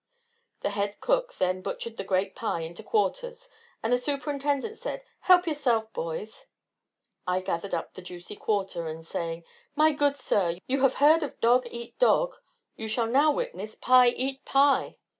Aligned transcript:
The 0.61 0.71
head 0.71 0.99
cook 0.99 1.35
then 1.35 1.61
butchered 1.61 1.95
the 1.97 2.03
great 2.03 2.35
pie 2.35 2.61
into 2.61 2.81
quarters, 2.81 3.51
and 3.83 3.93
the 3.93 3.99
Superintendent 3.99 4.79
said, 4.79 5.03
"Help 5.19 5.45
yourself, 5.45 5.93
boys." 5.93 6.47
I 7.27 7.39
gathered 7.39 7.75
up 7.75 7.93
the 7.93 8.01
juicy 8.01 8.35
quarter, 8.35 8.87
and 8.87 9.05
saying, 9.05 9.43
"My 9.75 9.91
good 9.91 10.17
sir, 10.17 10.57
you 10.65 10.81
have 10.81 10.95
heard 10.95 11.21
of 11.21 11.39
dog 11.39 11.67
eat 11.69 11.99
dog, 11.99 12.33
you 12.75 12.87
shall 12.87 13.05
now 13.05 13.31
witness 13.31 13.75
Pye 13.75 14.09
eat 14.09 14.43
pie." 14.43 14.97